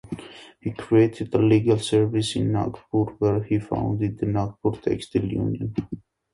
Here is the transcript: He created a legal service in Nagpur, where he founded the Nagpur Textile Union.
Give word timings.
He 0.59 0.71
created 0.71 1.31
a 1.35 1.37
legal 1.37 1.77
service 1.77 2.35
in 2.35 2.53
Nagpur, 2.53 3.17
where 3.19 3.43
he 3.43 3.59
founded 3.59 4.17
the 4.17 4.25
Nagpur 4.25 4.71
Textile 4.81 5.25
Union. 5.25 5.75